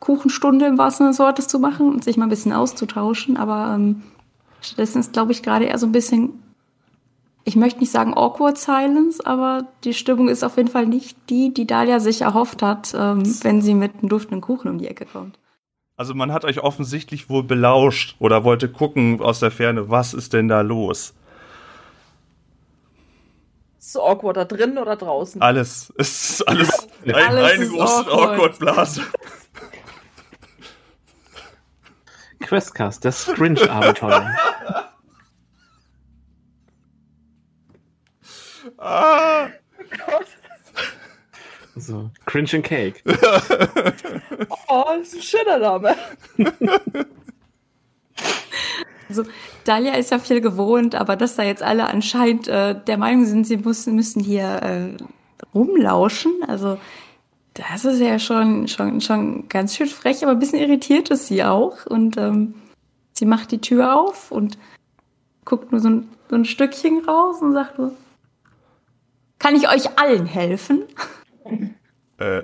Kuchenstunde 0.00 0.66
im 0.66 0.78
wahrsten 0.78 1.04
Sinne 1.04 1.10
des 1.10 1.18
Wortes 1.18 1.48
zu 1.48 1.58
machen 1.58 1.92
und 1.92 2.04
sich 2.04 2.16
mal 2.16 2.26
ein 2.26 2.30
bisschen 2.30 2.52
auszutauschen. 2.52 3.36
Aber 3.36 3.74
ähm, 3.74 4.02
stattdessen 4.60 5.00
ist, 5.00 5.12
glaube 5.12 5.32
ich, 5.32 5.42
gerade 5.42 5.66
eher 5.66 5.78
so 5.78 5.86
ein 5.86 5.92
bisschen, 5.92 6.42
ich 7.44 7.56
möchte 7.56 7.80
nicht 7.80 7.90
sagen 7.90 8.14
awkward 8.14 8.58
silence, 8.58 9.24
aber 9.24 9.66
die 9.84 9.94
Stimmung 9.94 10.28
ist 10.28 10.44
auf 10.44 10.56
jeden 10.56 10.68
Fall 10.68 10.86
nicht 10.86 11.16
die, 11.30 11.52
die 11.52 11.66
Dalia 11.66 12.00
sich 12.00 12.22
erhofft 12.22 12.62
hat, 12.62 12.94
ähm, 12.96 13.22
wenn 13.42 13.60
sie 13.60 13.74
mit 13.74 13.94
einem 13.98 14.08
duftenden 14.08 14.40
Kuchen 14.40 14.70
um 14.70 14.78
die 14.78 14.88
Ecke 14.88 15.06
kommt. 15.06 15.38
Also 15.96 16.14
man 16.14 16.32
hat 16.32 16.44
euch 16.44 16.62
offensichtlich 16.62 17.28
wohl 17.28 17.42
belauscht 17.42 18.14
oder 18.20 18.44
wollte 18.44 18.68
gucken 18.68 19.20
aus 19.20 19.40
der 19.40 19.50
Ferne, 19.50 19.90
was 19.90 20.14
ist 20.14 20.32
denn 20.32 20.46
da 20.46 20.60
los? 20.60 21.14
Ist 23.88 23.94
es 23.94 24.02
awkward 24.02 24.36
da 24.36 24.44
drin 24.44 24.76
oder 24.76 24.96
draußen? 24.96 25.40
Alles, 25.40 25.90
es 25.96 26.32
ist 26.40 26.46
alles, 26.46 26.68
ein, 27.06 27.14
Alles 27.14 27.52
eine 27.52 27.64
ist 27.64 27.72
große 27.72 28.12
awkward. 28.12 28.32
Awkward-Blase. 28.60 29.02
Questcast, 32.40 33.02
das 33.02 33.22
Scrinch-Abenteuer. 33.22 34.30
Ah, 38.76 39.48
So, 41.76 42.10
Cringe 42.26 42.52
and 42.56 42.64
Cake. 42.64 43.02
Oh, 44.68 44.84
das 44.98 45.14
ist 45.14 45.14
ein 45.14 45.22
schöner 45.22 45.58
Name. 45.58 45.96
Also 49.08 49.24
Dalia 49.64 49.94
ist 49.94 50.10
ja 50.10 50.18
viel 50.18 50.40
gewohnt, 50.40 50.94
aber 50.94 51.16
dass 51.16 51.36
da 51.36 51.42
jetzt 51.42 51.62
alle 51.62 51.86
anscheinend 51.86 52.48
äh, 52.48 52.74
der 52.86 52.98
Meinung 52.98 53.24
sind, 53.24 53.46
sie 53.46 53.56
müssen, 53.56 53.94
müssen 53.94 54.22
hier 54.22 54.62
äh, 54.62 54.96
rumlauschen, 55.54 56.32
also 56.46 56.78
das 57.58 57.84
ist 57.84 58.00
ja 58.00 58.18
schon, 58.18 58.68
schon, 58.68 59.00
schon 59.00 59.48
ganz 59.48 59.74
schön 59.74 59.88
frech, 59.88 60.22
aber 60.22 60.32
ein 60.32 60.38
bisschen 60.38 60.60
irritiert 60.60 61.10
ist 61.10 61.26
sie 61.26 61.42
auch. 61.42 61.86
Und 61.86 62.16
ähm, 62.16 62.54
sie 63.12 63.26
macht 63.26 63.50
die 63.50 63.60
Tür 63.60 63.96
auf 63.98 64.30
und 64.30 64.58
guckt 65.44 65.72
nur 65.72 65.80
so 65.80 65.90
ein, 65.90 66.08
so 66.30 66.36
ein 66.36 66.44
Stückchen 66.44 67.04
raus 67.04 67.42
und 67.42 67.54
sagt 67.54 67.76
so, 67.76 67.92
kann 69.40 69.56
ich 69.56 69.68
euch 69.68 69.98
allen 69.98 70.26
helfen? 70.26 70.84
äh, 72.18 72.42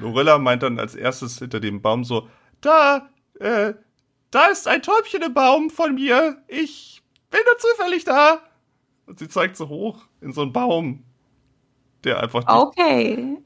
Lorella 0.00 0.38
meint 0.38 0.62
dann 0.62 0.78
als 0.78 0.94
erstes 0.94 1.38
hinter 1.38 1.60
dem 1.60 1.80
Baum 1.80 2.04
so, 2.04 2.28
da, 2.60 3.08
äh, 3.40 3.74
da 4.34 4.46
ist 4.46 4.66
ein 4.68 4.82
Täubchen 4.82 5.22
im 5.22 5.34
Baum 5.34 5.70
von 5.70 5.94
mir. 5.94 6.42
Ich 6.48 7.02
bin 7.30 7.40
nur 7.46 7.58
zufällig 7.58 8.04
da. 8.04 8.40
Und 9.06 9.18
sie 9.18 9.28
zeigt 9.28 9.56
so 9.56 9.68
hoch 9.68 10.06
in 10.20 10.32
so 10.32 10.42
einen 10.42 10.52
Baum, 10.52 11.04
der 12.04 12.20
einfach 12.20 12.44
Okay. 12.46 13.38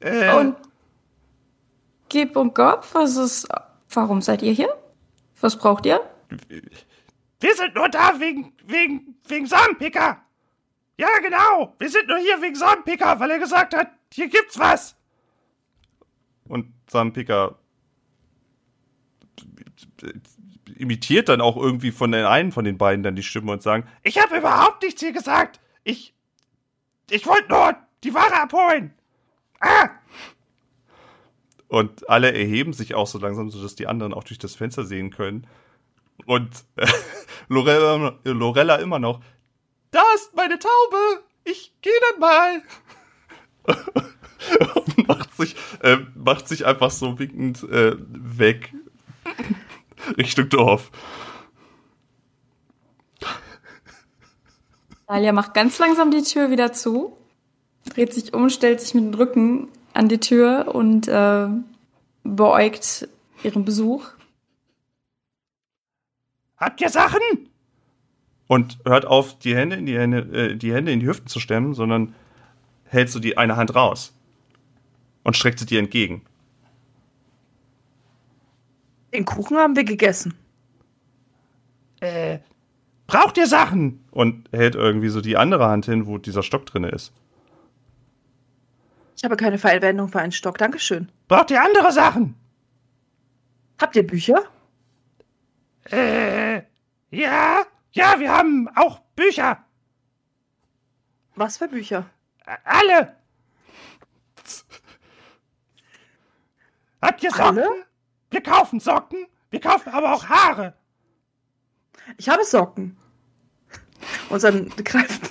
äh, 0.00 0.34
Und 0.36 0.56
Gib 2.08 2.36
und 2.36 2.54
Gob, 2.54 2.86
was 2.92 3.16
ist, 3.16 3.48
warum 3.90 4.22
seid 4.22 4.42
ihr 4.42 4.52
hier? 4.52 4.74
Was 5.40 5.56
braucht 5.58 5.84
ihr? 5.86 6.00
Wir 7.40 7.54
sind 7.54 7.74
nur 7.74 7.88
da 7.88 8.18
wegen, 8.20 8.52
wegen, 8.64 9.16
wegen 9.26 9.46
Samenpicker. 9.46 10.20
Ja, 10.96 11.08
genau. 11.22 11.74
Wir 11.78 11.90
sind 11.90 12.06
nur 12.08 12.18
hier 12.18 12.40
wegen 12.40 12.54
Samenpicker, 12.54 13.18
weil 13.20 13.30
er 13.32 13.38
gesagt 13.38 13.74
hat, 13.74 13.88
hier 14.12 14.28
gibt's 14.28 14.58
was. 14.58 14.96
Und 16.46 16.72
Samenpicker 16.88 17.58
imitiert 20.76 21.28
dann 21.28 21.40
auch 21.40 21.56
irgendwie 21.56 21.90
von 21.90 22.12
den 22.12 22.24
einen 22.24 22.52
von 22.52 22.64
den 22.64 22.78
beiden 22.78 23.02
dann 23.02 23.16
die 23.16 23.22
Stimme 23.22 23.52
und 23.52 23.62
sagen, 23.62 23.86
ich 24.02 24.20
habe 24.20 24.38
überhaupt 24.38 24.82
nichts 24.82 25.00
hier 25.00 25.12
gesagt. 25.12 25.60
Ich, 25.84 26.14
ich 27.10 27.26
wollte 27.26 27.48
nur 27.48 27.76
die 28.02 28.14
Ware 28.14 28.42
abholen. 28.42 28.92
Ah! 29.60 29.90
Und 31.68 32.08
alle 32.08 32.32
erheben 32.32 32.72
sich 32.72 32.94
auch 32.94 33.06
so 33.06 33.18
langsam, 33.18 33.50
sodass 33.50 33.74
die 33.74 33.86
anderen 33.86 34.14
auch 34.14 34.24
durch 34.24 34.38
das 34.38 34.54
Fenster 34.54 34.84
sehen 34.84 35.10
können. 35.10 35.46
Und 36.26 36.64
äh, 36.76 36.86
Lorella, 37.48 38.18
Lorella 38.24 38.76
immer 38.76 38.98
noch. 38.98 39.20
Da 39.90 40.02
ist 40.14 40.34
meine 40.34 40.58
Taube. 40.58 41.24
Ich 41.44 41.74
gehe 41.82 41.92
dann 42.10 42.20
mal. 42.20 42.62
Macht 45.06 45.34
sich, 45.36 45.56
äh, 45.82 45.98
macht 46.14 46.48
sich 46.48 46.66
einfach 46.66 46.90
so 46.90 47.18
winkend 47.18 47.62
äh, 47.64 47.96
weg. 47.98 48.74
Richtung 50.18 50.48
Dorf. 50.48 50.90
Dalia 55.06 55.32
macht 55.32 55.54
ganz 55.54 55.78
langsam 55.78 56.10
die 56.10 56.22
Tür 56.22 56.50
wieder 56.50 56.72
zu, 56.72 57.16
dreht 57.84 58.14
sich 58.14 58.32
um, 58.32 58.48
stellt 58.48 58.80
sich 58.80 58.94
mit 58.94 59.04
dem 59.04 59.14
Rücken 59.14 59.68
an 59.92 60.08
die 60.08 60.18
Tür 60.18 60.74
und 60.74 61.08
äh, 61.08 61.48
beäugt 62.22 63.08
ihren 63.42 63.64
Besuch. 63.64 64.08
Habt 66.56 66.80
ihr 66.80 66.88
Sachen? 66.88 67.20
Und 68.46 68.78
hört 68.84 69.06
auf, 69.06 69.38
die 69.38 69.54
Hände 69.54 69.76
in 69.76 69.86
die 69.86 69.98
Hände, 69.98 70.18
äh, 70.32 70.56
die 70.56 70.72
Hände 70.72 70.92
in 70.92 71.00
die 71.00 71.06
Hüften 71.06 71.28
zu 71.28 71.40
stemmen, 71.40 71.74
sondern 71.74 72.14
hält 72.84 73.10
so 73.10 73.20
die 73.20 73.36
eine 73.36 73.56
Hand 73.56 73.74
raus 73.74 74.14
und 75.22 75.36
streckt 75.36 75.58
sie 75.58 75.66
dir 75.66 75.78
entgegen. 75.78 76.22
Den 79.14 79.24
Kuchen 79.24 79.56
haben 79.56 79.76
wir 79.76 79.84
gegessen. 79.84 80.34
Äh, 82.00 82.40
braucht 83.06 83.38
ihr 83.38 83.46
Sachen? 83.46 84.04
Und 84.10 84.48
hält 84.52 84.74
irgendwie 84.74 85.08
so 85.08 85.20
die 85.20 85.36
andere 85.36 85.68
Hand 85.68 85.84
hin, 85.84 86.06
wo 86.06 86.18
dieser 86.18 86.42
Stock 86.42 86.66
drinne 86.66 86.88
ist. 86.88 87.12
Ich 89.16 89.22
habe 89.22 89.36
keine 89.36 89.58
Verwendung 89.58 90.08
für 90.08 90.18
einen 90.18 90.32
Stock. 90.32 90.58
Dankeschön. 90.58 91.12
Braucht 91.28 91.52
ihr 91.52 91.62
andere 91.62 91.92
Sachen? 91.92 92.34
Habt 93.80 93.94
ihr 93.94 94.04
Bücher? 94.04 94.42
Äh, 95.90 96.62
ja, 97.10 97.62
ja, 97.92 98.18
wir 98.18 98.32
haben 98.32 98.68
auch 98.74 98.98
Bücher. 99.14 99.64
Was 101.36 101.58
für 101.58 101.68
Bücher? 101.68 102.10
Alle. 102.64 103.14
Habt 107.00 107.22
ihr 107.22 107.30
Socken? 107.30 107.58
Alle? 107.58 107.84
Wir 108.34 108.42
kaufen 108.42 108.80
Socken. 108.80 109.28
Wir 109.50 109.60
kaufen 109.60 109.90
aber 109.90 110.12
auch 110.12 110.28
Haare. 110.28 110.74
Ich 112.18 112.28
habe 112.28 112.44
Socken. 112.44 112.96
Und 114.28 114.42
dann 114.42 114.70
greift, 114.70 115.30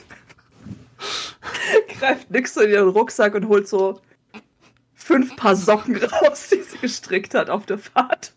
greift 2.00 2.32
Nix 2.32 2.54
so 2.54 2.62
in 2.62 2.70
ihren 2.70 2.88
Rucksack 2.88 3.36
und 3.36 3.50
holt 3.50 3.68
so 3.68 4.02
fünf 4.94 5.36
Paar 5.36 5.58
Socken 5.58 5.98
raus, 5.98 6.48
die 6.50 6.62
sie 6.62 6.78
gestrickt 6.78 7.34
hat 7.34 7.50
auf 7.50 7.66
der 7.66 7.78
Fahrt. 7.78 8.34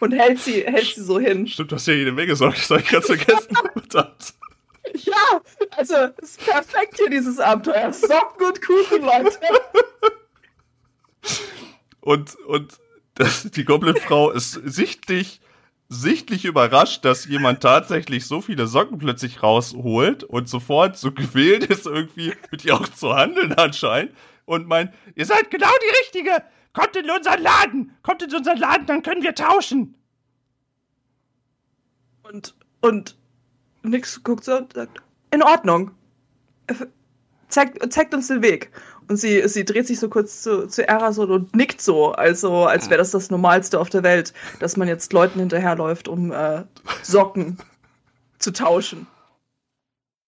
Und 0.00 0.12
hält 0.12 0.38
sie, 0.38 0.62
hält 0.62 0.94
sie 0.94 1.04
so 1.04 1.20
hin. 1.20 1.46
Stimmt, 1.46 1.70
du 1.70 1.76
hast 1.76 1.86
ja 1.86 1.92
jede 1.92 2.12
Menge 2.12 2.34
Sorge, 2.34 2.56
das 2.56 2.70
habe 2.70 2.80
ich 2.80 2.88
ganz 2.88 3.06
vergessen. 3.06 3.56
Ja, 4.94 5.42
also, 5.72 5.94
es 6.22 6.30
ist 6.30 6.46
perfekt 6.46 6.96
hier, 6.96 7.10
dieses 7.10 7.40
Abenteuer. 7.40 7.92
Socken 7.92 8.46
und 8.46 8.62
Kuchen, 8.62 9.02
Leute. 9.02 9.38
Und, 12.00 12.36
und 12.46 12.78
das, 13.16 13.50
die 13.50 13.64
Goblin-Frau 13.64 14.30
ist 14.30 14.52
sichtlich, 14.64 15.40
sichtlich 15.88 16.44
überrascht, 16.44 17.04
dass 17.04 17.24
jemand 17.24 17.62
tatsächlich 17.62 18.26
so 18.26 18.40
viele 18.40 18.66
Socken 18.66 18.98
plötzlich 18.98 19.42
rausholt 19.42 20.22
und 20.22 20.48
sofort 20.48 20.96
so 20.96 21.12
gewählt 21.12 21.64
ist, 21.64 21.86
irgendwie 21.86 22.34
mit 22.50 22.64
ihr 22.64 22.74
auch 22.74 22.88
zu 22.88 23.14
handeln 23.14 23.52
anscheinend. 23.54 24.12
Und 24.44 24.68
meint, 24.68 24.92
Ihr 25.16 25.26
seid 25.26 25.50
genau 25.50 25.70
die 25.82 25.98
Richtige. 26.02 26.42
Kommt 26.72 26.94
in 26.94 27.10
unseren 27.10 27.42
Laden. 27.42 27.96
Kommt 28.02 28.22
in 28.22 28.34
unseren 28.34 28.58
Laden, 28.58 28.86
dann 28.86 29.02
können 29.02 29.22
wir 29.22 29.34
tauschen. 29.34 29.94
Und, 32.22 32.54
und 32.80 33.16
Nix 33.82 34.22
guckt 34.22 34.44
so 34.44 34.58
und 34.58 34.74
sagt, 34.74 35.02
in 35.30 35.42
Ordnung. 35.42 35.92
Zeigt, 37.48 37.92
zeigt 37.92 38.12
uns 38.12 38.28
den 38.28 38.42
Weg. 38.42 38.72
Und 39.08 39.18
sie, 39.18 39.46
sie 39.48 39.64
dreht 39.64 39.86
sich 39.86 40.00
so 40.00 40.08
kurz 40.08 40.42
zu, 40.42 40.66
zu 40.66 40.86
Erason 40.86 41.30
und 41.30 41.54
nickt 41.54 41.80
so, 41.80 42.12
also 42.12 42.64
als 42.64 42.90
wäre 42.90 42.98
das 42.98 43.12
das 43.12 43.30
Normalste 43.30 43.78
auf 43.78 43.88
der 43.88 44.02
Welt, 44.02 44.32
dass 44.58 44.76
man 44.76 44.88
jetzt 44.88 45.12
Leuten 45.12 45.38
hinterherläuft, 45.38 46.08
um 46.08 46.32
äh, 46.32 46.62
Socken 47.02 47.58
zu 48.38 48.52
tauschen. 48.52 49.06